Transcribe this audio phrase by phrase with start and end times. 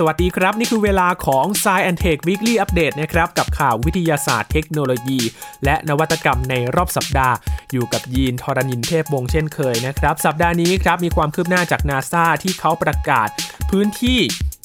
[0.00, 5.20] สวัสดีครับ นี่คือเวลาของ s ซ and Tech Weekly Update นะครับ กับข่าววิทยาศาสตร์เทคโนโลยี
[5.64, 7.34] และนวัตกรรมในรอบสัปดาห์
[7.72, 13.28] อยู่กับยีนทรณินเทพวงเช่นเคยนะครับ สัปดาห์นี้ครับมีความคืบหน้าจากนาซาที่เขาประกาศ
[13.70, 14.20] พื้นที่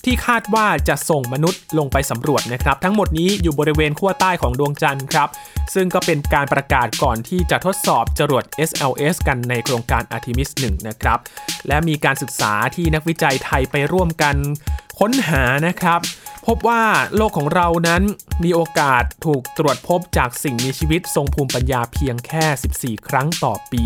[0.05, 5.29] ที่คาดว่าจะส่งมนุษย์ลงไปสำรวจนะครับ ทั้งหมดนี้อยู่บริเวณขั้วใต้ของดวงจันทร์ครับ
[5.73, 11.20] ซึ่งก็เป็นการประกาศก่อนที่จะทดสอบจรวด SLS กันในโครงการ Artemis 1 นะครับ
[11.67, 14.35] และมีการศึกษาที่นักวิจัยไทยไปร่วมกัน
[14.99, 15.99] ค้นหานะครับ
[16.48, 16.84] พบว่า
[17.15, 18.04] โลกของเรานั้น
[18.43, 23.84] มีโอกาสถูกตรวจพบจากสิ่งมีชีวิตทรงภูมิปัญญาเพียงแค่ 14 ครั้งต่อปี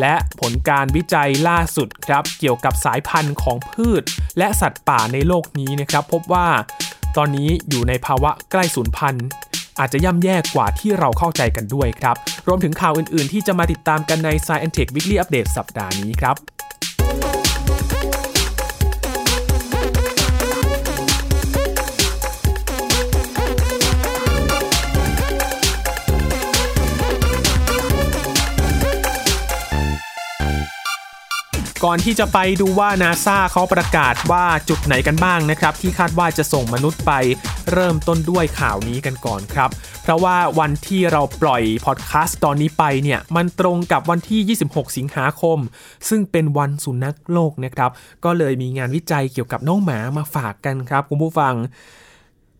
[0.00, 4.02] และผลการวิจัยล่าสุดครับเกี่ยวกับสายพันธุ์ของพืช
[4.38, 6.48] และสัตว์ป่าในโลกนี้นะครับ พบว่า
[7.16, 9.26] ตอนนี้อยู่ในภาวะใกล้สูญพันธุ์
[9.78, 12.16] อาจจะย่ำแย่กว่าที่เราเข้าใจกันด้วยครับ
[12.46, 16.59] รวมถึงข่าวอื่น ๆ ที่จะมาติดตามกันใน Science Tech Weekly Update สัปดาห์นี้ครับ
[31.84, 37.12] ก่อนที่จะไปดูว่านาซาเขาประกาศว่าจุดไหนกันบ้างนะครับ ที่คาดว่าจะส่งมนุษย์ไป
[37.72, 39.70] เริ่มต้นด้วยข่าวนี้กันก่อนครับ
[40.02, 45.58] เพราะว่าวันที่เราปล่อยพอดแคสต์ตอนนี้ไปเนี่ย มันตรงกับวันที่ 26 สิงหาคม
[46.08, 47.90] ซึ่งเป็นวันสุนัขโลกนะครับ
[48.24, 51.54] ก็เลยมีงานวิจัยเกี่ยวกับน้องหมามาฝากกันครับคุณผู้ฟัง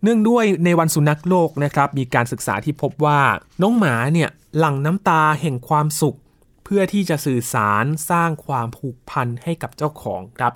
[0.03, 3.21] เนื่องด้วยในวันสุนัขโลกนะครับ มีการศึกษาที่พบว่า
[3.63, 6.17] น้องหมาเนี่ยหลั่งน้ำตาแห่งความสุข
[6.75, 10.53] พื่อที่จะสื่อสารสร้างความผูกพันให้กับเจ้าของครับ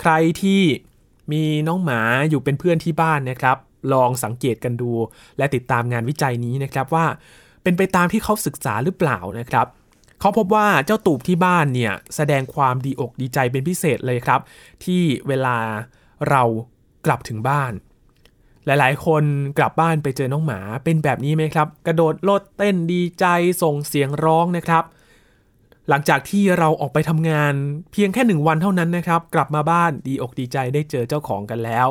[0.00, 0.12] ใคร
[0.42, 0.62] ที่
[1.32, 3.56] มีน้องหมาอยู่เป็นเพื่อนที่บ้านนะครับ
[3.92, 4.90] ลองสังเกตกันดู
[5.38, 7.06] และติดตามงานวิจัยนี้นะครับว่า
[7.62, 9.66] เป็นไปตามที่เขาศึกษาหรือเปล่านะครับ
[10.20, 14.40] เขาพบว่าเจ้าตูบที่บ้านเนี่ยแสดงความดีอกดีใจเป็นพิเศษเลยครับ
[14.84, 15.56] ที่เวลา
[16.30, 16.42] เรา
[17.06, 17.72] กลับถึงบ้าน
[18.66, 19.24] หลาย ๆ คน
[19.58, 23.26] กลับบ้านไปเจอน้องหมาเป็นแบบนี้ไหมครับ กระโดดโลดเต้นดีใจ
[23.62, 24.84] ส่งเสียงร้องนะครับ
[25.88, 27.54] หลังจากที่เราออกไปทำงาน
[27.92, 31.86] เพียงแค่หนึ่งวันเท่านั้นนะครับ กลับมาบ้านดีอกดีใจได้เจอเจ้าของกันแล้ว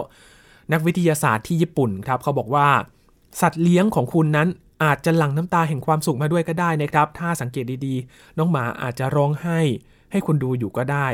[0.72, 2.68] นักวิทยาศาสตร์ที่ญี่ปุ่นครับเขาบอกว่า
[3.42, 4.48] สัตว์เลี้ยงของคุณนั้น
[4.84, 9.59] อาจจะหลั่งน้ำตาแห่งความสุขมาด้วยก็ได้นะครับ ถ้าสังเกตดีๆ น้องหมาอาจจะร้องไห้
[10.12, 11.08] ให้คุณดูอยู่ก็ได้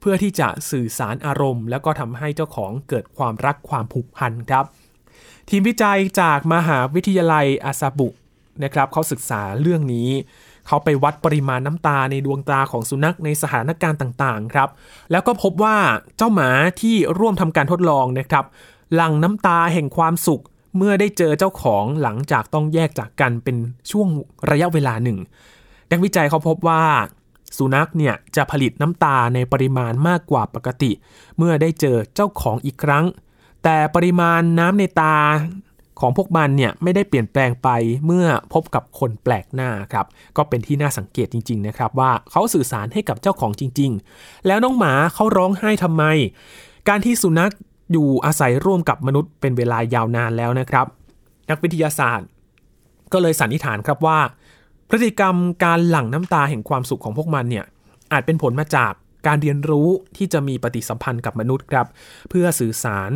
[0.00, 4.64] เพื่อที่จะสื่อสารอารมณ์ แล้วก็ทำให้เจ้าของเกิดความรักความผูกพันครับ
[5.48, 8.08] ทีมวิจัยจากมหาวิทยาลัยอาซาบุ
[8.64, 10.10] นะครับเขาศึกษาเรื่องนี้
[10.68, 14.68] เขาไปวัดปริมาณน้ำตาในดวงตาของสุนัขในสถานการณ์ต่างๆครับ
[15.10, 15.76] แล้วก็พบว่า
[16.16, 18.44] เจ้าหมาที่ร่วมทำการทดลองนะครับ
[18.94, 20.42] หลั่งน้ำตาแห่งความสุข
[20.76, 23.56] เมื่อได้เจอเจ้าของหลังจากต้องแยกจากกันเป็น
[23.90, 24.08] ช่วง
[24.50, 25.18] ระยะเวลาหนึ่ง
[25.90, 26.82] นักวิจัยเขาพบว่า
[27.56, 30.90] สุนัขเนี่ยจะผลิตน้ำตาในปริมาณมากกว่าปกติ
[31.38, 33.04] เมื่อได้เจอเจ้าของอีกครั้ง
[33.64, 35.16] แต่ปริมาณน้ำในตา
[36.00, 37.68] ของพวกมันเนี่ยไม่ได้เปลี่ยนแปลงไป
[38.06, 46.04] เมื่อพบกับคนแปลกหน้าครับก็เป็นที่น่าสังเกตจริงๆนะครับว่าเขาสื่อสารให้กับเจ้าของจริง ๆ แล้วน้องหมาเขาร้องไห้ทำไม
[46.88, 47.52] การที่สุนัข
[47.92, 50.86] อยู่อาศัยร่วมกับมนุษย์เป็นเวลายาวนานแล้วนะครับ
[51.50, 52.28] นักวิทยาศาสตร์
[53.12, 54.18] ก็เลยสันนิษฐานครับว่า
[54.88, 57.64] พฤติกรรมการหลั่งน้ำตาแห่งความสุขของพวกมันเนี่ย
[58.12, 58.92] อาจเป็นผลมาจาก
[59.26, 61.86] การเรียนรู้ที่จะมีปฏิสัมพันธ์กับมนุษย์ครับ
[62.30, 63.10] เพื่อสื่อสาร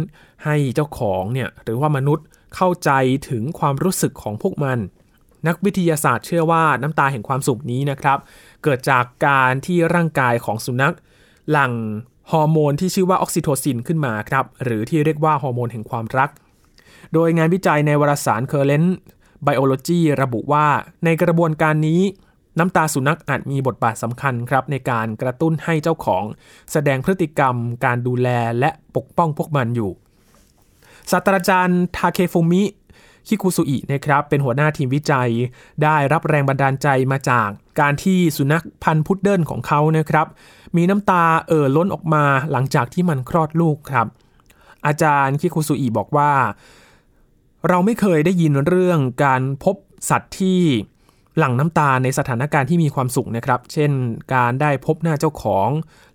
[0.45, 2.25] ให้เจ้าของเนี่ยหรือว่ามนุษย์
[2.57, 2.91] เข้าใจ
[3.29, 4.79] ถึงความรู้สึกของพวกมัน
[5.47, 8.19] นักวิทยาศาสตร์เชื่อว่าน้ำตาแห่งความสุขนี้นะครับ
[8.63, 10.95] เกิดจากการที่ร่างกายของสุนัข
[11.51, 11.73] หลั่ง
[12.33, 16.31] ฮอร์โมนที่ชื่อว่าออกซิโทซินขึ้นมาครับหรือที่เรียกว่าฮอร์โมนแห่งความรัก
[17.13, 18.89] โดยงานวิจัยในวารสาร Current
[19.47, 20.67] Biology ระบุว่า
[21.05, 22.01] ในกระบวนการนี้
[22.59, 26.25] น้ำตาสุนัขอาจมีบทบาทสำคัญครับ ในการกระตุ้นให้เจ้าของ
[26.73, 28.29] แสดงพฤติกรรม การดูแล
[28.61, 29.91] และปกป้องพวกมันอยู่
[31.11, 32.65] ศาสตราจารย์ทาเคฟุมิ
[33.29, 35.31] คิคุซุอินะครับเป็นหัวหน้าทีมวิจัย
[35.83, 37.49] ได้รับแรงบันดาลใจมาจาก
[37.81, 40.27] การที่สุนัขพันธุ์พุดเดิ้ลของเขานะครับ
[40.77, 44.07] มีน้ำตาเอ่อล้นออกมาหลังจากที่มันคลอดลูกครับ
[44.87, 46.33] อาจารย์คิคุซุอิบอกว่า
[47.69, 49.77] เราไม่เคยได้ยินเรื่องการพบ
[50.11, 50.61] สัตว์ที่
[51.39, 53.91] หลั่งน้ำตาในสถานการณ์ที่มีความสุขนะครับ เช่น
[54.35, 55.69] การได้พบหน้าเจ้าของ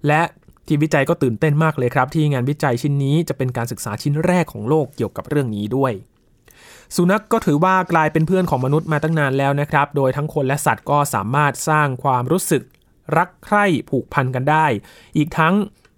[0.07, 0.21] และ
[0.67, 5.93] ทีมวิจัยก็ตื่นเต้นมากเลยครับ ที่งานวิจัยชิ้นนี้จะเป็นการศึกษาชิ้นแรกของโลกเกี่ยวกับเรื่องนี้ด้วย
[6.95, 12.63] สุนัขกก็ถือว่ากลายเป็นเพื่อนของมนุษย์มาตั้งนานแล้วนะครับ โดยทั้งคนและสัตว์ก็สามารถสร้างความรู้สึก
[13.17, 14.65] รักใคร่ผูกพันกันได้
[15.17, 15.55] อีกทั้ง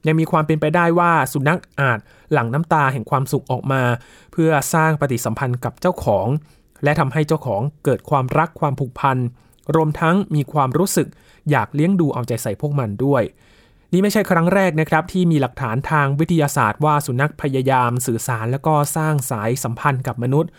[0.08, 2.00] ยังมีความเป็นไปได้ว่าสุนัขอาจ
[2.32, 3.84] หลั่งน้ำตาแห่งความสุขออกมา
[4.32, 6.28] เพื่อสร้างปฏิสัมพันธ์กับเจ้าของ
[6.84, 9.18] และทำให้เจ้าของเกิดความรักความผูกพัน
[9.76, 11.08] รวมทั้งมีความรู้สึก
[11.52, 13.24] อยากเลี้ยงดูเอาใจใส่พวกมันด้วย
[13.94, 20.52] นี่ไม่ใช่ครั้งแรกนะครับที่มีหลักฐานทางวิทยาศาสตร์ว่าสุนัขพยายามสื่อสาร แล้วก็สร้างสายสัมพันธ์กับมนุษย์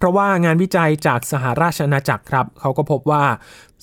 [0.00, 3.24] เพราะว่างานวิจัยจากสหราชอาณาจักรครับ เขาก็พบว่า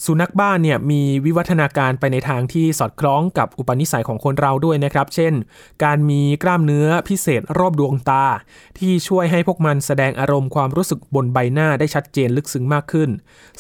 [0.06, 5.34] สุนัขบ้านเนี่ยมีวิวัฒนาการไปในทางที่สอดคล้องกับอุปนิสัยของคนเราด้วยนะครับ เช่น
[5.84, 8.26] การมีกล้ามเนื้อพิเศษรอบดวงตา
[8.80, 13.10] ที่ช่วยให้พวกมันแสดงอารมณ์ความรู้สึกบนใบหน้าได้ชัดเจนลึกซึ้งมากขึ้น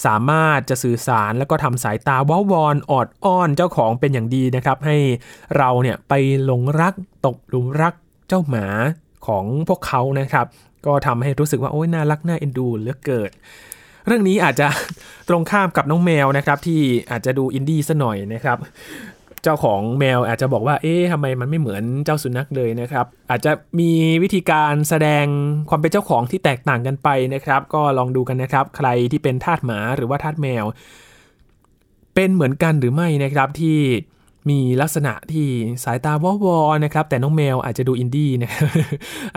[0.06, 4.98] สามารถจะสื่อสารแล้วก็ทำสายตาว้าวอนออดอ้อนเจ้าของเป็นอย่างดีนะครับ ให้
[5.57, 6.13] เราเนี่ยไป
[6.44, 6.94] หลงรัก
[7.25, 7.94] ตกหลุมรัก
[8.27, 8.68] เจ้าหมา
[9.27, 10.48] ของพวกเขานะครับ
[10.88, 13.31] ก็ทำให้รู้สึกว่าโอ้ยน่ารักน่าเอ็นดูเหลือเกิด
[14.06, 14.68] เรื่องนี้อาจจะ
[15.30, 16.81] ตรงข้ามกับน้องแมวนะครับที่
[17.12, 18.57] อาจจะดูอินดี้ซะหน่อยนะครับ
[19.44, 23.92] เจ้าของแมวอาจจะบอกว่า เอ๊ะทำไมมันไม่เหมือนเจ้าสุนัขเลยนะครับ อาจจะมี
[24.24, 25.25] วิธีการแสดง
[25.69, 30.66] ความเป็นเจ้าของที่แตกต่างกันไปนะครับ ก็ลองดูกันนะครับ ใครที่เป็นทาสหมาหรือว่าทาสแมว
[32.16, 33.78] เป็นเหมือนกันหรือไม่นะครับที่
[34.50, 35.48] มีลักษณะที่
[35.83, 36.45] สายตาวอว
[36.83, 38.51] นะครับ แต่น้องแมวอาจจะดูอินดี้นะ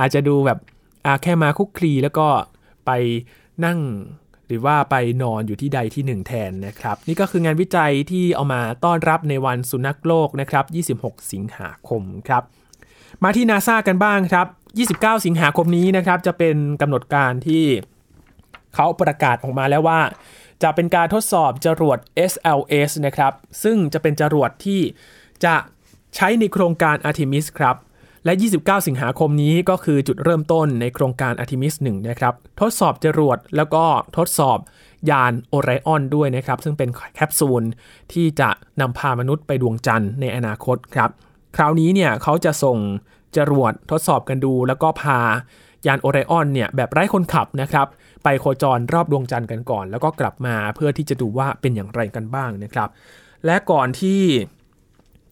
[0.01, 0.59] อาจจะดูแบบ
[1.23, 2.29] แค่มาคุกคลีแล้วก็
[2.87, 2.91] ไป
[3.65, 3.81] นั่ง
[4.47, 10.61] หรือว่าไปนอนอยู่ที่ใดที่หนึ่งแทนนะครับ นี่ก็คืองานวิจัยที่เอามาต้อนรับในวันสุนัขโลกนะครั
[10.95, 12.43] บ 26 สิงหาคมครับ
[13.25, 14.47] มาที่นาซากันบ้างครับ
[14.89, 17.65] 29 สิงหาคมนี้นะครับ จะเป็นกำหนดการที่
[18.75, 20.01] เขาประกาศออกมาแล้วว่า
[20.63, 21.99] จะเป็นการทดสอบจรวด
[22.31, 23.33] SLS นะครับ
[23.63, 24.81] ซึ่งจะเป็นจรวดที่
[25.45, 25.55] จะ
[26.17, 27.77] ใช้ในโครงการ Artemis ครับ
[28.25, 33.85] และ 29 สิงหาคมนี้ก็คือจุดเริ่มต้นในโครงการอาร์ทิมิส1นะครับ ทดสอบจรวดแล้วก็
[34.17, 34.59] ทดสอบ
[35.11, 37.63] ยานโอไรออนด้วยนะครับ ซึ่งเป็นแคปซูล
[38.13, 38.51] ที่จะ
[38.81, 41.11] นำพามนุษย์ไปดวงจันทร์ในอนาคตครับ
[41.57, 42.79] คราวนี้เนี่ยเขาจะส่ง
[43.37, 45.19] จรวดทดสอบกันดู แล้วก็พา
[45.87, 47.87] ยานโอไรออนเนี่ยแบบไร้คนขับนะครับ
[48.25, 52.89] ไปโคจรรอบดวงจันทร์กันก่อน แล้วก็กลับมาเพื่อที่จะดูว่าเป็นอย่างไรกันบ้างนะครับ
[53.47, 54.21] และก่อนที่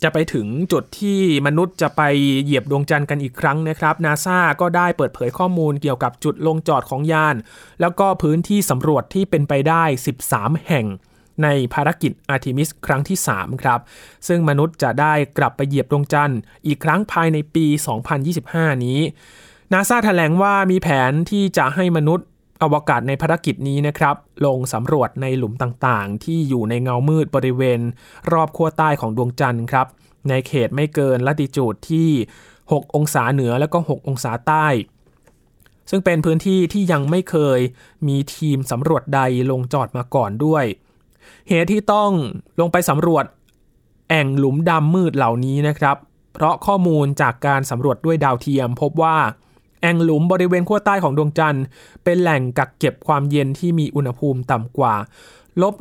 [0.03, 2.03] จะไปถึงจุดที่มนุษย์จะไป
[2.45, 7.37] เหยียบดวงจันทร์กันอีกครั้งนะครับนาซาก็ได้เปิดเผยข้อมูลเกี่ยวกับจุดลงจอดของยาน
[7.81, 9.85] แล้วก็พื้นที่สำรวจที่เป็นไปได้
[10.25, 10.87] 13 แห่ง
[11.43, 13.81] ในภารกิจอาร์ทิมิสครั้งที่ 3 ครับ
[14.29, 17.67] ซึ่งมนุษย์จะได้กลับไปเหยียบดวงจันทร์อีกครั้งภายในปี
[18.25, 19.01] 2025 นี้
[19.73, 22.27] นาซาแถลงว่ามีแผนที่จะให้มนุษย์
[22.63, 24.17] อวกาศในภารกิจนี้นะครับ
[24.47, 27.81] ลงสำรวจในหลุมต่างๆ ที่อยู่ในเงามืดบริเวณ
[28.33, 29.87] รอบขั้วใต้ของดวงจันทร์ครับ
[30.29, 32.11] ในเขตไม่เกินละติจูดที่
[32.53, 34.67] 6 องศาเหนือและก็ 6 องศาใต้
[35.91, 37.61] ซึ่งเป็นพื้นที่ที่ยังไม่เคย
[38.09, 39.21] มีทีมสำรวจใด
[39.51, 40.65] ลงจอดมาก่อนด้วย
[41.49, 42.11] เหตุที่ต้อง
[42.61, 43.25] ลงไปสำรวจ
[44.09, 45.97] แอ่งหลุมดำมืดเหล่านี้นะครับ
[46.35, 49.17] เพราะข้อมูลจากการสำรวจด้วยดาวเทียมพบว่า
[49.81, 51.65] แอ่งหลุมบริเวณขั้วใต้ของดวงจันทร์
[52.05, 54.95] เป็นแหล่งกักเก็บความเย็นที่มีอุณหภูมิต่ำกว่า
[55.63, 55.75] ลบ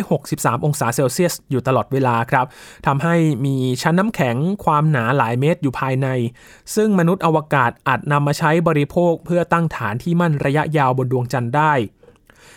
[0.00, 2.46] 163 องศาเซลเซียส อยู่ตลอดเวลาครับ
[2.86, 3.14] ทำให้
[3.44, 6.08] มีชั้นน้ำแข็งความหนาหลายเมตรอยู่ภายใน
[6.74, 11.72] ซึ่งมนุษย์อวกาศอาจนำมาใช้บริโภคเพื่อตั้งฐานที่มั่นระยะยาวบนดวงจันทร์ได้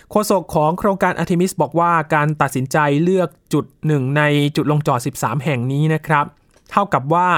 [0.10, 4.24] โฆษกของโครงการอาร์ทิมิสบอกว่าการตัดสินใจเลือกจุดหนึ่งใน
[4.56, 6.26] จุดลงจอด 13 แห่งนี้นะครับ
[6.72, 7.30] เท่ากับว่า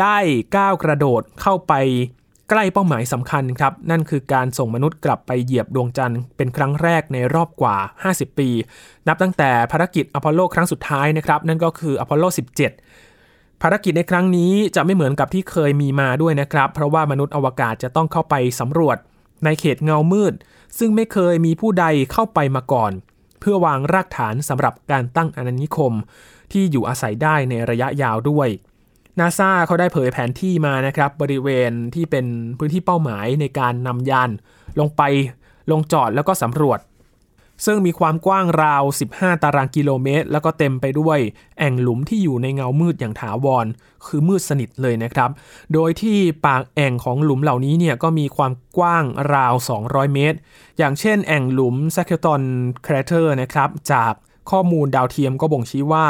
[0.00, 0.16] ได้
[0.56, 1.72] ก้าวกระโดดเข้าไป
[2.50, 7.76] ใกล้เป้าหมายสำคัญครับ นั่นคือการส่งมนุษย์กลับไปเหยียบดวงจันทร์เป็นครั้งแรกในรอบกว่า
[8.08, 8.48] 50 ปี
[9.08, 12.24] นับตั้งแต่ภารกิจอพอลโลครั้งสุดท้ายนะครับ นั่นก็คืออพอลโล
[12.92, 18.98] 17 ภารกิจในครั้งนี้จะไม่เหมือนกับที่เคยมีมาด้วยนะครับ เพราะว่ามนุษย์อวกาศจะต้องเข้าไปสำรวจ
[19.44, 20.34] ในเขตเงามืด
[20.78, 22.92] ซึ่งไม่เคยมีผู้ใดเข้าไปมาก่อน
[23.40, 25.92] เพื่อวางรากฐานสำหรับการตั้งอาณานิคม
[26.52, 28.48] ที่อยู่อาศัยได้ในระยะยาวด้วย
[29.20, 32.26] นาซาเขาได้เผยแผนที่มานะครับบริเวณที่เป็น
[32.58, 34.30] พื้นที่เป้าหมายในการนำยาน
[34.80, 35.02] ลงไป
[35.70, 36.80] ลงจอดแล้วก็สำรวจ
[37.66, 38.82] ซึ่งมีความกว้างราว
[39.14, 41.18] 15 ตารางกิโลเมตร แล้วก็เต็มไปด้วย
[41.58, 43.66] แอ่งหลุมที่อยู่ในเงามืดอย่างถาวร
[44.06, 45.30] คือมืดสนิทเลยนะครับ
[45.74, 49.04] โดยที่ปากแอ่งของหลุมเหล่านี้เนี่ยก็มีความกว้าง
[49.34, 49.54] ราว
[49.84, 50.38] 200 เมตร
[50.78, 52.42] อย่างเช่น แอ่งหลุมแซคเคตอน
[52.86, 54.12] ครเทอร์นะครับจาก
[54.50, 56.06] ข้อมูลดาวเทียมก็บ่งชี้ว่า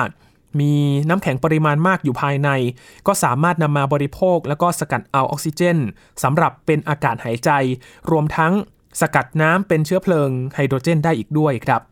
[0.61, 0.73] มี
[1.09, 2.51] น้ำแข็งปริมาณมากอยู่ภายใน
[3.07, 5.79] ก็สามารถนำมาบริโภค แล้วก็สกัดเอาออกซิเจน
[6.23, 7.51] สำหรับเป็นอากาศหายใจ
[8.11, 8.53] รวมทั้ง
[9.01, 11.83] สกัดน้ำเป็นเชื้อเพลิงไฮโดรเจนได้อีกด้วยครับ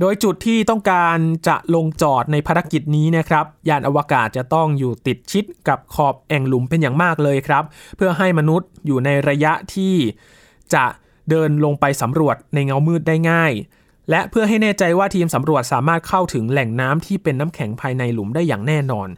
[0.00, 1.18] โดยจุดที่ต้องการ
[1.48, 7.64] จะลงจอดในภารกิจนี้นะครับ ยานอวกาศจะต้องอยู่ติดชิดกับขอบแอ่งหลุมเป็นอย่างมากเลยครับ
[7.96, 9.94] เพื่อให้มนุษย์อยู่ในระยะที่
[10.74, 10.84] จะ
[11.30, 13.52] เดินลงไปสำรวจในเงามืดได้ง่าย
[14.10, 19.08] และเพื่อให้แน่ใจว่าทีมสำรวจสามารถเข้าถึงแหล่งน้ำที่เป็นน้ำแข็งภายในหลุมได้อย่างแน่นอน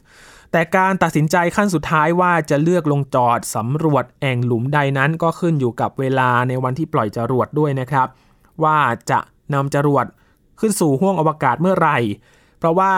[0.52, 8.08] แต่การตัดสินใจขั้นสุดท้ายว่าจะเลือกลงจอดสำรวจแอ่งหลุมใดนั้นก็ขึ้นอยู่กับเวลาในวันที่ปล่อยจรวดด้วยนะครับ
[8.64, 8.78] ว่า
[9.10, 9.20] จะ
[9.54, 10.06] นำจรวด
[10.60, 11.98] ขึ้นสู่ห้วงอวกาศเมื่อไหร่
[12.58, 12.92] เพราะว่า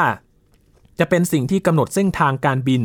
[0.98, 2.82] จะเป็นสิ่งที่กำหนดเส้นทางการบิน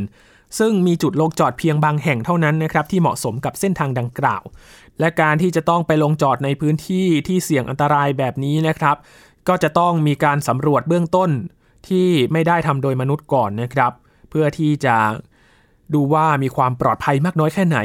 [0.60, 4.44] ซึ่งมีจุดลงจอดเพียงบางแห่งเท่านั้นนะครับที่เหมาะสมกับเส้นทางดังกล่าว
[5.00, 8.96] และการที่จะต้องไปลงจอดในพื้นที่ที่เสี่ยงอันตรายแบบนี้นะครับ
[9.48, 11.30] ก็จะต้องมีการสำรวจเบื้องต้น
[11.88, 13.92] ที่ไม่ได้ทำโดยมนุษย์ก่อนนะครับ
[14.30, 14.96] เพื่อที่จะ
[15.94, 17.80] ดูว่ามีความปลอดภัยมากน้อยแค่ไหน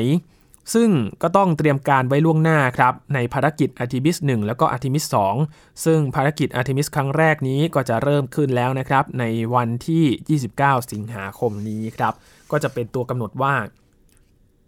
[0.74, 0.90] ซึ่ง
[1.22, 5.04] ก็ต้องเตรียมการไว้ล่วงหน้าครับ ในภารกิจ Artemis 1แล้วก็ Artemis
[5.42, 9.24] 2ซึ่งภารกิจ Artemis ครั้งแรกนี้ก็จะเริ่มขึ้นแล้วนะครับ ใน
[9.54, 12.14] วันที่ 29 สิงหาคมนี้ครับ
[12.50, 13.54] ก็จะเป็นตัวกำหนดว่า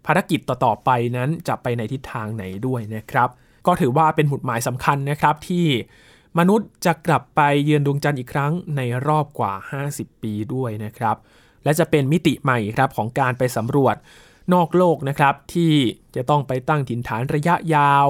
[0.05, 3.29] ภารกิจต่อๆไปนั้นจะไปในทิศทางไหนด้วยนะครับ
[3.67, 5.67] ก็ถือว่าเป็นหุดหมายสำคัญนะครับที่
[6.39, 9.53] มนุษย์จะกลับไปเยือนดวงจันทร์อีกครั้งในรอบกว่า
[9.87, 11.15] 50 ปีด้วยนะครับ
[11.63, 13.95] และจะเป็นมิติใหม่ครับของการไปสำรวจ
[14.53, 15.73] นอกโลกนะครับที่
[16.15, 18.07] จะต้องไปตั้งถิ่นฐานระยะยาว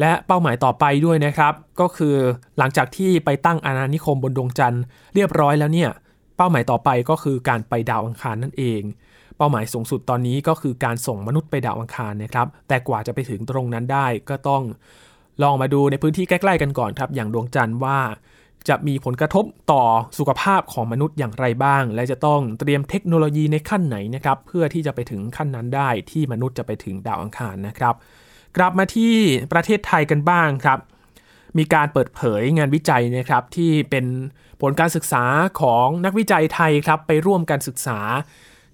[0.00, 2.16] และเป้าหมายต่อไปด้วยนะครับ ก็คือ
[2.58, 4.82] หลังจากที่ไปตั้งอาณานิคมบนดวงจันทร์
[5.14, 5.90] เรียบร้อยแล้วเนี่ย
[6.36, 8.82] เป้าหมายต่อไปก็คือการไปดาวอังคารนั่นเอง
[9.36, 14.62] เป้าหมายสูงสุดตอนนี้ก็คือการส่งมนุษย์ไปดาวอังคารนะครับ แต่กว่าจะไปถึงตรงนั้นได้ก็ต้อง
[15.42, 17.98] ลองมาดูในพื้นที่ใกล้ๆกันก่อนครับ อย่างดวงจันทร์ว่า
[18.68, 19.82] จะมีผลกระทบต่อ
[20.18, 27.94] สุขภาพของมนุษย์อย่างไรบ้าง และจะต้องเตรียมเทคโนโลยีในขั้นไหนนะครับ เพื่อที่จะไปถึงขั้นนั้นได้ที่มนุษย์จะไปถึงดาวอังคารนะครับ
[28.56, 29.14] กลับมาที่
[29.52, 30.78] ประเทศไทยกันบ้างครับ
[31.58, 34.06] มีการเปิดเผยงานวิจัยนะครับที่เป็น
[34.60, 35.24] ผลการศึกษา
[35.60, 37.98] ของนักวิจัยไทยครับไปร่วมกันศึกษา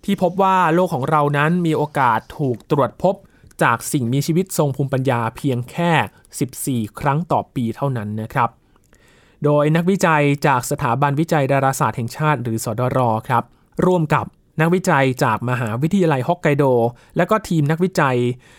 [0.04, 3.14] ที่พบว่าโลกของเรานั้นมีโอกาสถูกตรวจพบ
[3.62, 8.50] จากสิ่งมีชีวิตทรงภูมิปัญญาเพียงแค่ 14 ครั้งต่อปีเท่านั้นนะครับ
[9.44, 13.44] โดยนักวิจัยจากสถาบันวิจัยดาราศาสตร์แห่งชาติ หรือสดรครับ
[13.86, 14.26] ร่วมกับ
[14.60, 16.64] นักวิจัยจากมหาวิทยาลัยฮอกไกโด
[17.16, 18.18] และก็ทีมนักวิจัย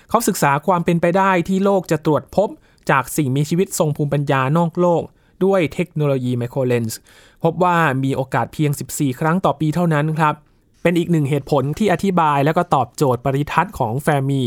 [0.10, 2.50] เขาศึกษาความเป็นไปได้ที่โลกจะตรวจพบ
[2.92, 5.04] จากสิ่งมีชีวิตทรงภูมิปัญญานอกโลก
[5.46, 7.00] ด้วยเทคโนโลยีไมโครเลนส์
[7.44, 10.36] พบว่ามีโอกาสเพียง 14 ครั้งต่อปีเท่านั้นครับ
[10.82, 14.44] เป็นอีกหนึ่งเหตุผลที่อธิบายและก็ตอบโจทย์ปฏิทรรศน์ของแฟร์มี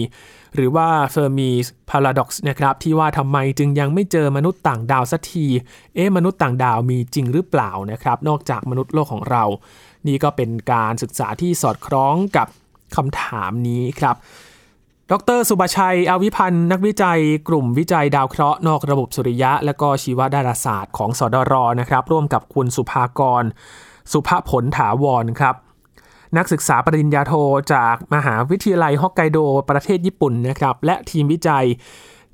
[0.55, 5.47] หรือว่า Fermi's Paradox นะครับที่ว่าทำไมจึงยังไม่เจอมนุษย์ต่างดาวสักที
[5.95, 9.45] เอ๊ะมนุษย์ต่างดาวมีจริงหรือเปล่านะครับ นอกจากมนุษย์โลกของเรา
[10.07, 12.49] นี่ก็เป็นการศึกษาที่สอดคล้องกับ
[12.97, 14.17] คำถามนี้ครับ
[15.11, 23.45] ดร.ศุภชัย อาวิพันธุ์ นักวิจัย กลุ่มวิจัยดาวเคราะห์นอกระบบสุริยะ และก็ชีวดาราศาสตร์ของสดรนะครับ ร่วมกับคุณสุภากร
[24.13, 25.55] สุภผลถาวรครับ
[26.37, 27.33] นักศึกษาปริญญาโท
[27.75, 29.39] จากมหาวิทยาลัยฮอกไกโด
[29.71, 31.67] ประเทศญี่ปุ่นนะครับและทีมวิจัย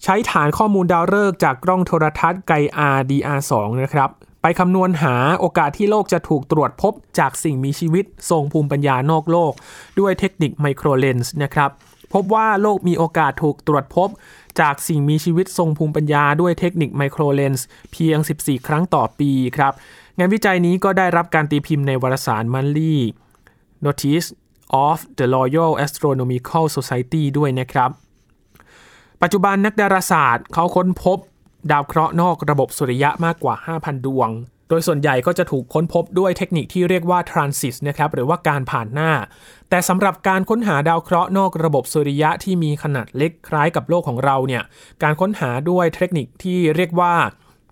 [0.02, 2.52] ใช้ฐานข้อมูลดาวฤกษ์จากกล้องโทรทัศน์ไก
[2.96, 3.52] RDR2
[3.82, 4.10] นะครับ
[4.42, 9.52] ไปคำนวณหาโอกาสที่โลกจะถูกตรวจพบจากสิ่งมีชีวิตทรงภูมิปัญญานอกโลก
[10.00, 11.70] ด้วยเทคนิคไมโครเลนส์นะครับ
[12.12, 14.08] พบว่าโลกมีโอกาสถูกตรวจพบ
[14.60, 19.72] จากสิ่งมีชีวิตทรงภูมิปัญญาด้วยเทคนิคไมโครเลนส์เพียง 14 ครั้งต่อปีครับ
[20.18, 23.00] งานวิจัยนี้ก็ได้รับการตีพิมพ์ในวารสารมันลี่
[23.86, 24.28] Notice
[24.86, 27.90] of the Royal Astronomical Society ด้วยนะครับ
[29.22, 31.18] ปัจจุบันนักดาราศาสตร์เขาค้นพบ
[31.70, 34.30] ดาวเคราะห์นอกระบบสุริยะมากกว่า 5,000 ดวง
[34.68, 39.12] โดยส่วนใหญ่ก็จะถูกค้นพบด้วยเทคนิคที่เรียกว่า transit นะครับ หรือว่าการผ่านหน้า
[39.70, 44.62] แต่สำหรับการค้นหาดาวเคราะห์นอกระบบสุริยะที่มีขนาดเล็กคล้ายกับโลกของเราเนี่ย
[45.02, 47.14] การค้นหาด้วยเทคนิคที่เรียกว่า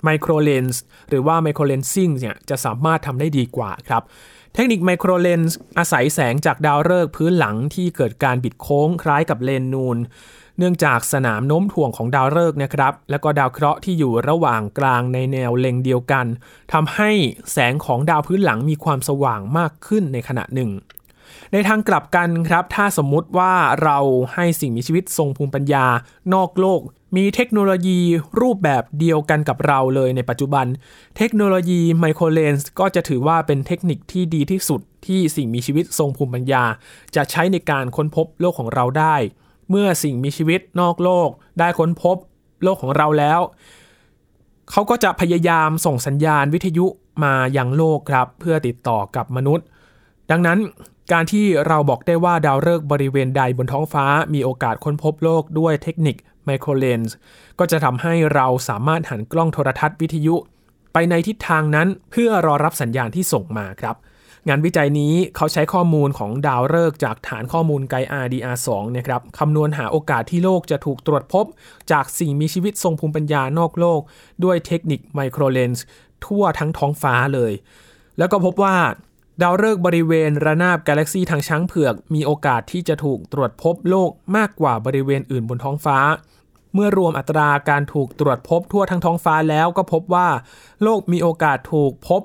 [0.06, 0.76] micro lens
[1.08, 4.02] หรือว่า micro lensing เนี่ยจะสามารถทำได้ดีกว่าครับ
[4.58, 9.98] เทคนิคไมโครเลนส์อาศัยแสงจากดาวฤกษ์พื้นหลังที่เกิดการบิดโค้งคล้ายกับเลนนูน
[10.58, 16.26] เนื่องจากสนามโน้มถ่วงของดาวฤกษ์นะครับ และก็ดาวเคราะห์ที่อยู่ระหว่างกลางในแนวเล็งเดียวกัน
[16.72, 17.10] ทำให้
[17.52, 20.70] แสงของดาวพื้นหลังมีความสว่างมากขึ้นในขณะหนึ่ง
[21.52, 23.52] ในทางกลับกันครับ ถ้าสมมุติว่า
[23.82, 23.98] เรา
[24.34, 25.86] ให้สิ่งมีชีวิตทรงภูมิปัญญา
[26.34, 26.80] นอกโลก
[27.16, 28.00] มีเทคโนโลยี
[28.40, 30.66] รูปแบบเดียวกันกับเราเลยในปัจจุบัน
[31.16, 36.64] เทคโนโลยีไมโครเลนส์ก็จะถือว่าเป็นเทคนิคที่ดีที่สุดที่สิ่งมีชีวิตทรงภูมิปัญญา
[37.16, 39.16] จะใช้ในการค้นพบโลกของเราได้
[39.70, 41.28] เมื่อสิ่งมีชีวิตนอกโลก
[41.58, 42.16] ได้ค้นพบ
[42.62, 43.40] โลกของเราแล้ว
[44.70, 46.86] เขาก็จะพยายามส่งสัญญาณวิทยุ
[47.24, 49.66] มายังโลกครับ เพื่อติดต่อกับมนุษย์
[50.30, 50.58] ดังนั้น
[51.12, 57.14] การที่เราบอกได้ว่าดาวฤกษ์บริเวณใดบนท้องฟ้า มีโอกาสค้นพบโลกด้วยเทคนิคไมโครเลนส์
[57.58, 60.36] ก็จะทำให้เราสามารถหันกล้องโทรทัศน์วิทยุ
[60.92, 63.96] ไปในทิศทางนั้นเพื่อรอรับสัญญาณที่ส่งมาครับ
[64.48, 71.44] งานวิจัยนี้เขาใช้ข้อมูลของดาวฤกษ์จากฐานข้อมูลไก RDR2 นะครับคำนวณหาโอกาสที่โลกจะถูกตรวจพบ
[71.92, 74.00] จากสิ่งมีชีวิตทรงภูมิปัญญานอกโลก
[74.44, 75.84] ด้วยเทคนิคไมโครเลนส์
[76.24, 77.52] ทั่วทั้งท้องฟ้าเลย
[78.18, 78.76] แล้วก็พบว่า
[79.42, 85.98] ดาวฤกษ์บริเวณระนาบกาแล็กซีทางช้างเผือก มีโอกาสที่จะถูกตรวจพบโลกมากกว่าบริเวณอื่นบนท้องฟ้า
[86.74, 90.28] เมื่อรวมอัตราการถูกตรวจพบทั่วทั้งท้องฟ้าแล้วก็พบว่า
[90.82, 92.22] โลกมีโอกาสถูกพบ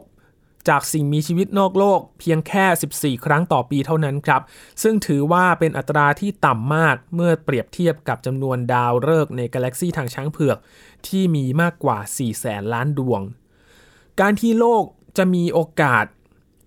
[0.69, 4.41] จากสิ่งมีชีวิตนอกโลกเพียงแค่ 14 ครั้งต่อปีเท่านั้นครับ
[4.83, 10.57] ซึ่งถือว่าเป็นอัตราที่ต่ำมากเมื่อเปรียบเทียบกับจำนวนดาวฤกษ์ในกาแล็กซีทางช้างเผือก
[11.07, 13.21] ที่มีมากกว่า 4 แสนล้านดวง
[14.21, 14.83] การที่โลก
[15.17, 16.05] จะมีโอกาส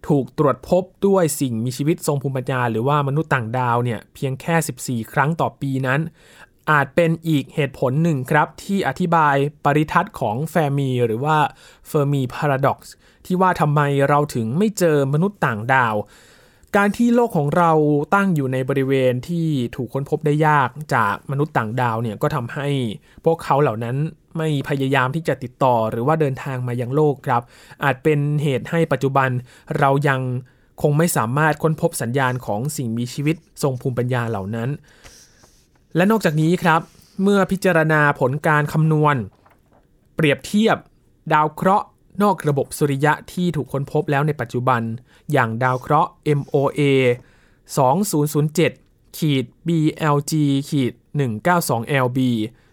[0.08, 6.00] ถูกตรวจพบด้วยสิ่งมีชีวิตทรงภูมิปัญญา หรือว่ามนุษย์ต่างดาวเนี่ยเพียงแค่ 14 ครั้งต่อปีนั้น
[6.70, 11.36] อาจเป็นอีกเหตุผลหนึ่งครับ ที่อธิบายปฏิทรรศน์ของแฟร์มีหรือว่า
[11.88, 12.92] Fermi Paradox
[13.26, 15.94] ที่ว่าทำไมเราถึงไม่เจอมนุษย์ต่างดาว
[16.76, 17.72] การที่โลกของเรา
[18.14, 22.68] ตั้งอยู่ในบริเวณที่ถูกค้นพบได้ยากจากมนุษย์ต่างดาวเนี่ยก็ทำให้
[23.24, 23.96] พวกเขาเหล่านั้น
[24.36, 27.42] ไม่พยายามที่จะติดต่อหรือว่าเดินทางมายังโลกครับ
[27.84, 29.28] อาจเป็นเหตุให้ปัจจุบัน
[29.78, 30.20] เรายัง
[30.82, 34.68] คงไม่สามารถค้นพบสัญญาณของสิ่งมีชีวิตทรงภูมิปัญญาเหล่านั้น
[35.96, 36.80] และนอกจากนี้ครับ
[37.22, 39.16] เมื่อพิจารณาผลการคำนวณ
[40.16, 40.76] เปรียบเทียบ
[41.32, 41.86] ดาวเคราะห์
[42.22, 44.82] นอกระบบสุริยะที่ถูกค้นพบแล้วในปัจจุบัน
[45.32, 46.80] อย่างดาวเคราะห์ MOA
[48.18, 50.32] 2007ขีด BLG
[50.68, 52.18] ขีด 192LB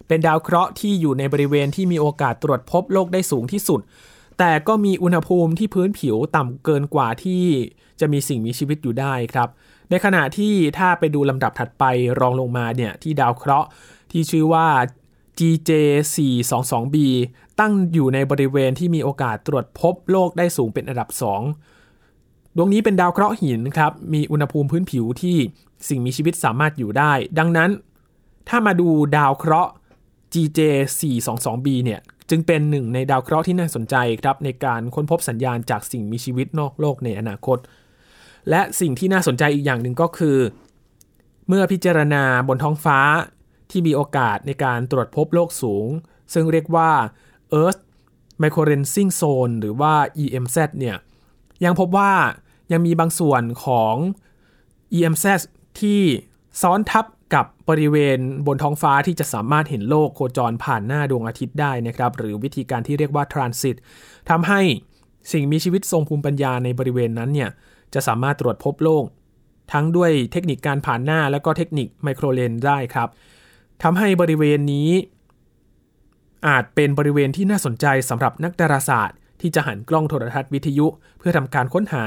[0.07, 3.81] เป็นดาวเคราะห์ที่อยู่ในบริเวณที่มีโอกาสตรวจพบโลกได้สูงที่สุด
[4.39, 7.43] แต่ก็มีอุณหภูมิที่พื้นผิวต่ำเกินกว่าที่
[7.99, 9.49] จะมีสิ่งมีชีวิตอยู่ได้ครับ
[9.89, 11.83] ในขณะที่ถ้าไปดูลำดับถัดไป
[12.19, 13.67] รองลงมาเนี่ยที่ดาวเคราะห์
[14.11, 14.67] ที่ชื่อว่า
[15.39, 16.95] GJ422b
[17.59, 21.09] ตั้งอยู่ในบริเวณที่มีโอกาสตรวจพบโลกได้สูงเป็นอันดับ
[21.83, 25.37] 2 ดวงนี้เป็นดาวเคราะห์หินครับ มีอุณหภูมิพื้นผิวที่
[25.89, 27.69] สิ่งมีชีวิตสามารถอยู่ได้ ดังนั้น
[28.49, 29.71] ถ้ามาดูดาวเคราะห์
[30.33, 31.99] GJ422b เนี่ย
[32.29, 37.57] จึงเป็นหนึ่งในดาวเคราะห์ที่น่าสนใจครับในการค้นพบสัญญาณจากสิ่งมีชีวิตนอกโลกในอนาคต
[38.49, 40.37] และสิ่งที่น่าสนใจอีกอย่างหนึ่งก็คือ
[41.47, 42.99] เมื่อพิจารณาบนท้องฟ้า
[43.71, 45.87] ที่มีโอกาสในการตรวจพบโลกสูง
[46.33, 46.91] ซึ่งเรียกว่า
[47.61, 47.81] Earth
[48.43, 49.93] Microlensing Zone หรือว่า
[50.23, 50.97] EMZ เนี่ย
[51.65, 52.11] ยังพบว่า
[52.71, 53.95] ยังมีบางส่วนของ
[54.97, 55.25] EMZ
[55.79, 56.01] ที่
[56.61, 57.05] ซ้อนทับ
[57.35, 63.75] กับบริเวณบนท้องฟ้าที่จะสามารถเห็นโลกโคจรผ่านหน้าดวงอาทิตย์ได้นะครับ หรือวิธีการที่เรียกว่า transit
[64.29, 64.61] ทำให้
[65.31, 67.49] สิ่งมีชีวิตทรงภูมิปัญญาในบริเวณนั้นเนี่ย
[67.93, 69.05] จะสามารถตรวจพบโลก
[69.73, 73.09] ทั้งด้วยเทคนิคการผ่านหน้าและก็เทคนิคไมโครเลนได้ครับ
[73.83, 74.89] ทำให้บริเวณนี้
[76.47, 82.03] อาจเป็นบริเวณที่น่าสนใจสำหรับนักดาราศาสตร์ ที่จะหันกล้องโทรทัศน์วิทยุ เพื่อทำการค้นหา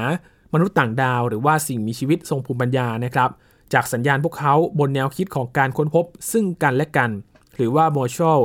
[0.53, 3.29] มนุษย์ต่างดาว หรือว่าสิ่งมีชีวิตทรงภูมิปัญญานะครับ
[3.73, 7.09] จากสัญญาณพวกเขาบนแนวคิดของการค้นพบ ซึ่งกันและกัน
[7.55, 8.41] หรือว่า mutual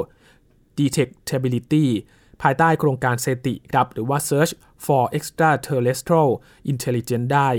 [0.78, 1.86] detectability
[2.42, 4.52] ภายใต้โครงการเซติครับหรือว่า Search
[4.84, 6.30] for Extraterrestrial
[6.72, 7.50] Intelligence ได้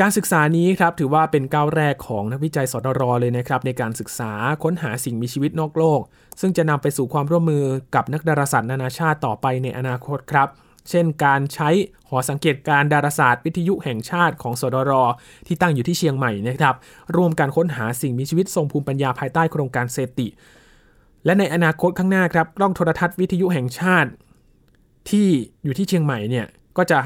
[0.00, 6.00] การศึกษานี้ครับถือว่าเป็นก้าวแรกของนักวิจัยสตรเลยนะครับในการศึกษาค้นหาสิ่งมีชีวิตนอกโลก
[6.40, 10.48] ซึ่งจะนำไปสู่ความร่วมมือกับนักดาราศาสตร์นานาชาติต่อไปในอนาคตครับ
[10.90, 11.68] เช่น การใช้
[12.08, 14.92] หอสังเกตการดาราศาสตร์วิทยุแห่งชาติของสดร
[15.46, 16.74] ที่ตั้งอยู่ที่เชียงใหม่นะครับ
[17.16, 20.28] ร่วมการค้นหาสิ่งมีชีวิตทรงภูมิปัญญาภายใต้โครงการเซติ
[21.24, 24.10] และในอนาคตข้างหน้าครับกล้องโทรทัศน์วิทยุแห่งชาติ
[25.10, 25.28] ที่
[25.64, 26.98] อยู่ที่เชียงใหม่เนี่ยก็จะ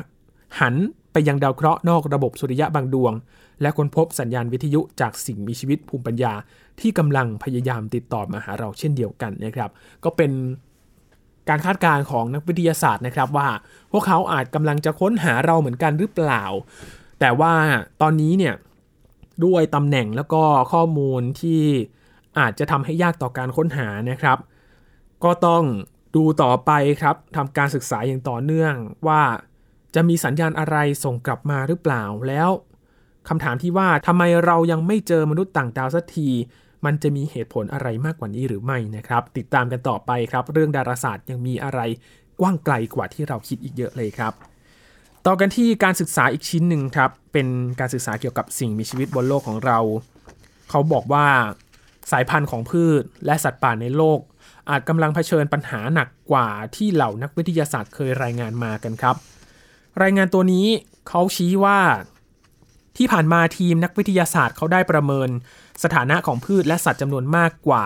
[0.61, 0.75] หัน
[1.19, 3.13] ไปยังดาวเคราะห์นอกระบบสุริยะบางดวง
[3.63, 6.33] และค้นพบสัญญาณวิทยุจากสิ่งมีชีวิตภูมิปัญญา
[6.81, 9.71] ที่กำลังพยายามติดต่อมาหาเราเช่นเดียวกันนะครับ
[10.05, 10.31] ก็เป็น
[11.49, 13.49] การคาดการณ์ของนักวิทยาศาสตร์นะครับว่า
[13.93, 16.45] พวกเขาอาจกำลังจะค้นหาเราเหมือนกันหรือเปล่า
[17.21, 17.53] แต่ว่า
[18.03, 18.55] ตอนนี้เนี่ย
[19.45, 21.63] ด้วยตำแหน่งแล้วก็ข้อมูลที่
[22.39, 24.39] อาจจะทำให้ยากต่อการค้นหานะครับ
[25.25, 25.65] ก็ต้อง
[26.17, 28.75] ดูต่อไปครับทำการศึกษาอย่างต่อเนื่อง
[29.07, 29.23] ว่า
[29.97, 32.51] จะมีสัญญาณอะไรส่งกลับมาหรือเปล่าแล้ว
[33.29, 36.29] คำถามที่ว่าทำไมเรายังไม่เจอมนุษย์ต่างดาวสักที
[36.85, 41.81] มันจะมีเหตุผลอะไรมากกว่านี้หรือไม่นะครับ ติดตามกันต่อไปครับ เรื่องดาราศาสตร์ยังมีอะไร
[42.41, 44.33] กว้างไกลกว่าที่เราคิดอีกเยอะเลยครับ
[45.27, 47.47] ต่อกันที่การศึกษาอีกชิ้นหนึ่งครับ เป็น
[47.81, 49.79] การศึกษาเกี่ยวกับสิ่งมีชีวิตบนโลกของเรา
[50.71, 51.27] เขาบอกว่า
[52.13, 54.19] สายพันธุ์ของพืชและสัตว์ป่าในโลก
[54.71, 59.17] อาจกำลังเผชิญปัญหาหนักกว่าที่เหล่านักวิทยาศาสตร์เคยรายงานมากันครับ
[60.03, 60.67] รายงานตัวนี้
[61.09, 61.81] เขาชี้ว่า
[62.97, 65.29] ที่ผ่านมาทีมนักวิทยาศาสตร์เขาได้ประเมิน
[65.83, 67.85] สถานะของพืชและสัตว์จำนวนมากกว่า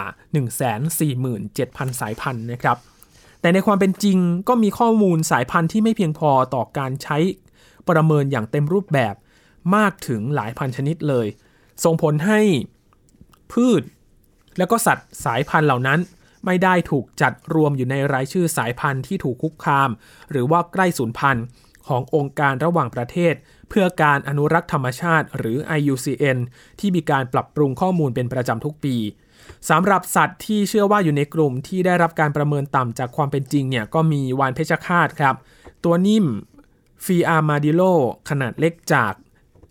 [0.79, 2.77] 147,000 สายพันธุ์นะครับ
[3.41, 4.19] แต่ในความเป็นจริง
[4.49, 7.19] ก็มีข้อมูลสายพันธุ์ที่ไม่เพียงพอต่อการใช้
[7.89, 9.15] ประเมินอย่างเต็มรูปแบบ
[9.77, 11.27] มากถึงหลายพันชนิดเลย
[11.85, 12.41] ส่งผลให้
[13.53, 13.83] พืช
[14.59, 15.99] และก็สัตว์สายพันธุ์เหล่านั้น
[16.47, 19.91] ไม่ได้ถูกจัดรวมอยู่ในรายชื่อสายพันธุ์ที่ถูกคุกคาม
[20.31, 21.45] หรือว่าใกล้สูญพันธุ์
[21.89, 23.35] ขององค์การระหว่างประเทศ
[23.69, 26.39] เพื่อการอนุรักษ์ธรรมชาติ หรือ IUCN
[26.81, 28.97] ที่มีการปรับปรุงข้อมูลเป็นประจำทุกปี
[29.71, 35.35] สำหรับสัตว์ที่เชื่อว่าอยู่ในกลุ่มที่ได้รับการประเมินต่ำจากความเป็นจริงเนี่ยก็มีวานเพชฌฆาตครับ
[35.85, 36.27] ตัวนิ่ม
[37.05, 37.83] ฟีอาร์มาดิโล
[38.31, 39.13] ขนาดเล็กจาก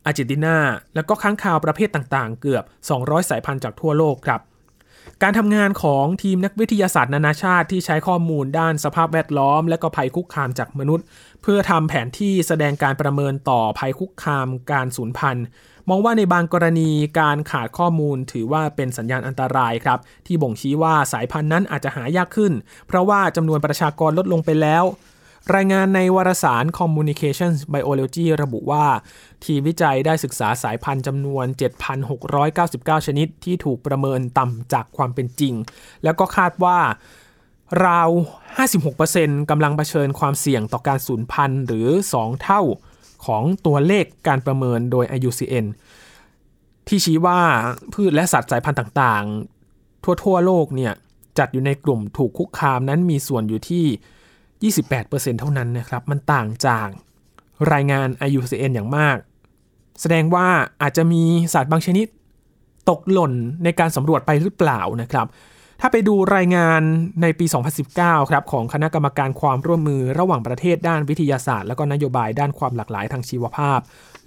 [0.05, 0.57] อาร์เจนตินา
[0.95, 2.63] แล้วก็ค้างคาวประเภทต่างๆ เกือบ
[2.97, 4.41] 200 สายพันธุ์จากทั่วโลกครับ
[5.23, 11.05] การทำงานของทีมนักวิทยาศาสตร์นานาชาติที่ใช้ข้อมูลด้านสภาพแวดล้อม และก็ภัยคุกคามจากมนุษย์
[11.41, 15.45] เพื่อทำแผนที่แสดงการประเมินต่อภัยคุกคามการสูญพันธุ์
[15.89, 22.53] มองว่าในบางกรณีการขาดข้อมูลถือว่าเป็นสัญญาณอันตรายครับที่บ่งชี้ว่าสายพันธุ์นั้นอาจจะหายากขึ้น
[22.87, 24.83] เพราะว่าจำนวนประชากรลดลงไปแล้ว
[25.55, 28.85] รายงานในวารสาร Communications Biology ระบุว่า
[29.45, 31.45] ทีมวิจัยได้ศึกษาสายพันธุ์จำนวน
[32.25, 35.53] 7,699 ชนิดที่ถูกประเมินต่ำจากความเป็นจริง
[36.03, 36.79] แล้วก็คาดว่า
[37.85, 38.09] ราว
[38.79, 42.61] 56%กำลังเผชิญความเสี่ยงต่อการสูญพันธุ์หรือ 2 เท่า
[43.25, 45.65] ของตัวเลขการประเมินโดย IUCN
[46.87, 47.39] ที่ชี้ว่า
[47.93, 49.25] พืชและสัตว์สายพันธุ์ต่าง
[49.65, 50.93] ๆ ทั่ว ๆ โลกเนี่ย
[51.37, 53.85] จัดอยู่ในกลุ่มถูกคุกคามนั้นมีส่วนอยู่ที่
[54.67, 56.87] 28%เท่านั้นนะครับ มันต่างจาก
[57.73, 59.17] รายงาน IUCN อย่างมาก
[60.01, 60.47] แสดงว่า
[60.81, 62.07] อาจจะมีสัตว์บางชนิด
[62.89, 65.27] ตกหล่นในการสำรวจไปหรือเปล่านะครับ
[65.81, 66.81] ถ้าไปดูรายงาน
[67.21, 67.45] ในปี
[67.87, 73.79] 2019 ครับของคณะกรรมการความร่วมมือระหว่างประเทศด้านวิทยาศาสตร์ และก็นโยบายด้านความหลากหลายทางชีวภาพ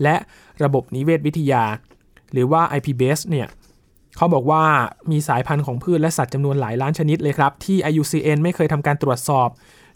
[0.02, 0.16] และ
[0.64, 1.64] ระบบนิเวศวิทยา
[2.32, 3.48] หรือว่า IPBES เนี่ย
[4.16, 4.64] เขาบอกว่า
[5.10, 9.48] มีสายพันธุ์ของพืชและสัตว์จำนวนหลายล้านชนิดเลยครับ ที่ IUCN ไม่เคยทำการตรวจสอบ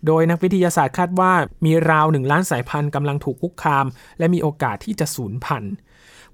[0.06, 1.32] โดยนักวิทยาศาสตร์คาดว่า
[1.64, 3.86] มีราวหนึ่งล้านสายพันธุ์กำลังถูกคุกคาม
[4.18, 5.72] และมีโอกาสที่จะสูญพันธุ์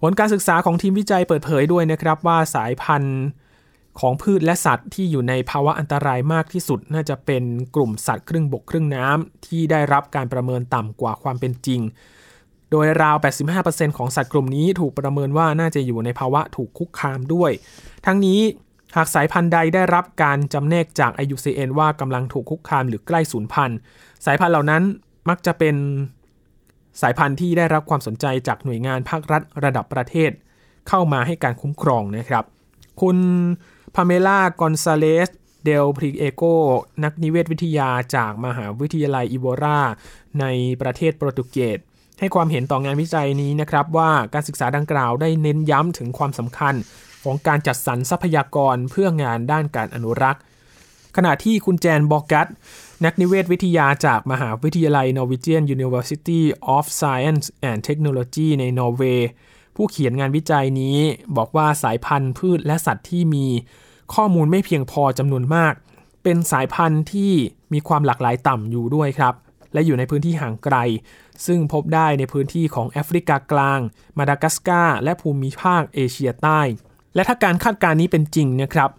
[0.01, 3.19] ผลการศึกษาของทีมวิจัยเปิดเผยด้วยนะครับว่าสายพันธุ์
[4.01, 7.45] ของพืชและสัตว์ที่อยู่ในภาวะอันตรายมากที่สุด น่าจะเป็น
[7.75, 11.81] กลุ่มสัตว์ครึ่งบกครึ่งน้ำที่ได้รับการประเมินต่ำกว่าความเป็นจริง
[12.71, 13.17] โดยราว
[13.57, 17.51] 85%ของสัตว์กลุ่มนี้ถูกประเมินว่าน่าจะอยู่ในภาวะถูกคุกคามด้วย
[18.07, 18.41] ทั้งนี้
[18.97, 23.79] หากสายพันธุ์ใดได้รับการจำแนกจาก IUCN ว่ากำลังถูกคุกคามหรือใกล้สูญพันธุ์
[24.27, 24.83] สายพันธุ์เหล่านั้น
[25.29, 25.77] มักจะเป็น
[27.03, 30.31] สายพันธุ์ที่ได้รับความสนใจจากหน่วยงานภาครัฐระดับประเทศ
[30.89, 32.45] เข้ามาให้การคุ้มครองนะครับ
[33.01, 33.19] คุณ
[33.95, 35.31] พาเมล่ากอนซาเลส
[35.65, 36.43] เดลพริเอโก
[37.05, 39.81] นักนิเวศวิทยาจากมหาวิทยาลัยอิโบรา
[40.41, 40.47] ใน
[40.83, 41.79] ประเทศโปรตุเกส
[42.21, 46.75] ให้ความเห็นต่องานวิจัยนี้นะครับว่าการศึกษาดังกล่าวได้เน้นย้ำถึงความสำคัญ
[47.25, 50.43] ของการจัดสรรทรัพยากรเพื่องานด้านการอนุรักษ์
[51.17, 52.47] ขณะที่คุณแจนบอกัต
[53.05, 56.43] นักนิเวศวิทยาจากมหาวิทยาลัย Norwegian University
[56.77, 59.29] of Science and Technology ในนอร์เวย์
[59.77, 60.99] ผู้เขียนงานวิจัยนี้
[61.37, 63.47] บอกว่าสายพันธุ์พืชและสัตว์ที่มี
[64.15, 65.75] ข้อมูลไม่เพียงพอจำนวนมาก
[66.23, 67.33] เป็นสายพันธุ์ที่
[67.73, 69.35] มีความหลากหลายต่ำอยู่ด้วยครับ
[69.73, 70.77] และอยู่ในพื้นที่ห่างไกล
[71.47, 73.81] ซึ่งพบได้ในพื้นที่ของแอฟริกากลาง
[74.19, 76.61] มาดากัสการ์และภูมิภาคเอเชียใต้
[77.15, 78.91] และถ้าการคาดการณ์นี้เป็นจริงนะครับ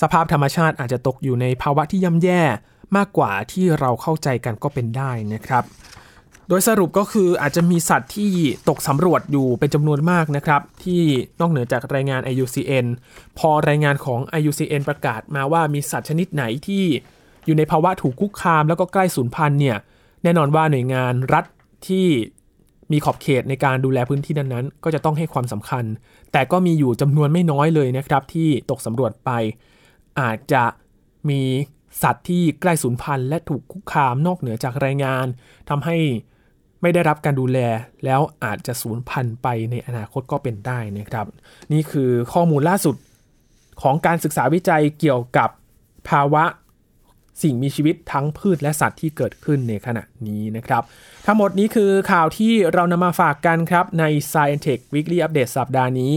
[0.00, 2.42] สภาพธรรมชาติอาจจะตกอยู่ในภาวะที่ย่ำแย่
[2.96, 5.64] มากกว่าที่เราเข้าใจกันก็เป็นได้นะครับ
[6.48, 8.30] โดยสรุปก็คืออาจจะมีสัตว์ที่
[8.68, 11.02] ตกสำรวจอยู่เป็นจำนวนมากนะครับ ที่
[11.40, 12.86] นอกเหนือจากรายงาน IUCN
[13.38, 16.84] พอรายงานของ IUCN ประกาศมาว่ามีสัตว์ชนิดไหนที่
[17.46, 19.76] อยู่ในภาวะถูกคุกคาม แล้วก็ใกล้สูญพันธุ์เนี่ย
[20.22, 21.44] แน่นอนว่าหน่วยงานรัฐ
[21.88, 22.06] ที่
[22.92, 25.84] มีขอบเขตในการดูแลพื้นที่นั้นๆ ก็จะต้องให้ความสำคัญ
[26.32, 29.30] แต่ก็มีอยู่จำนวนไม่น้อยเลยนะครับ ที่ตกสำรวจไป
[30.20, 30.64] อาจจะ
[31.30, 31.42] มี
[32.02, 35.26] สัตว์ที่ใกล้สูญพันธุ์และถูกคุกคามนอกเหนือจากรายงาน
[35.68, 35.96] ทำให้
[36.82, 37.58] ไม่ได้รับการดูแล
[38.04, 41.26] แล้วอาจจะสูญพันธุ์ไปในอนาคตก็เป็นได้นะครับ
[41.72, 42.96] นี่คือข้อมูลล่าสุด
[43.82, 45.50] ของการศึกษาวิจัยเกี่ยวกับ
[46.08, 46.44] ภาวะ
[47.42, 50.82] สิ่งมีชีวิตทั้งพืชและสัตว์ที่เกิดขึ้นในขณะนี้นะครับ
[51.26, 56.12] ทั้งหมดนี้คือข่าวที่เรานำมาฝากกันครับใน Science Tech Weekly Update สัปดาห์นี้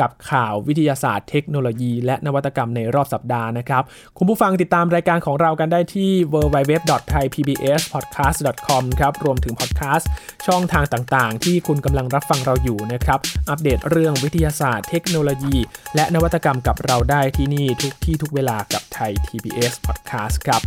[0.00, 3.82] กับข่าววิทยาศาสตร์เทคโนโลยี และนวัตกรรมในรอบสัปดาห์นะครับ
[4.18, 10.08] คุณผู้ฟังติดตามรายการของเรากันได้ที่ www.thaipbspodcast.com ครับรวมถึงพอดแคสต์
[10.46, 13.18] ช่องทางต่างๆ ที่คุณกำลังรับฟังเราอยู่นะครับ
[13.50, 15.56] อัปเดตเรื่องวิทยาศาสตร์เทคโนโลยี
[15.94, 20.60] และนวัตกรรมกับเราได้ที่นี่ทุกที่ทุกเวลากับไทย PBS Podcast ครับ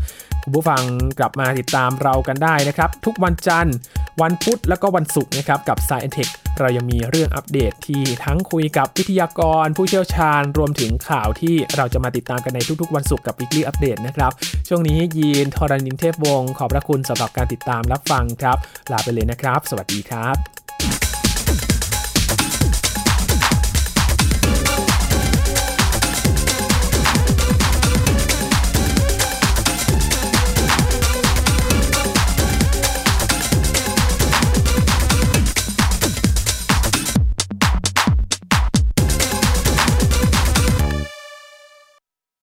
[0.43, 0.82] คุณผู้ฟัง
[1.19, 3.76] กลับมาติดตามเรากันได้นะครับ ทุกวันจันทร์
[4.22, 14.32] วันพุธแล้วก็วันศุกร์นะครับกับ Science Tech เรายังมีเรื่องอัปเดตที่ทั้งคุยกับวิทยากร ผู้เชี่ยวชาญ รวมถึงข่าวที่เราจะมาติดตามกันในทุกๆ วันศุกร์กับ Weekly Update นะครับ
[14.68, 18.58] ช่วงนี้ยีนทรณินเทพวงศ์ขอบพระคุณสำหรับการติดตามรับฟังครับ
[18.92, 20.62] ลาไปเลยนะครับ สวัสดีครับ